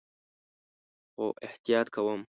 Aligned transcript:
خو 1.13 1.25
احتیاط 1.45 1.87
کوم 1.95 2.21